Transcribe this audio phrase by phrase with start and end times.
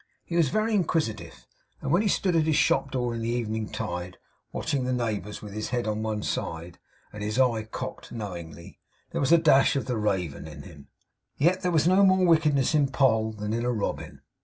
[0.25, 1.45] He was very inquisitive;
[1.79, 4.17] and when he stood at his shop door in the evening tide,
[4.51, 6.79] watching the neighbours, with his head on one side,
[7.13, 8.79] and his eye cocked knowingly,
[9.11, 10.87] there was a dash of the raven in him.
[11.37, 14.23] Yet there was no more wickedness in Poll than in a robin.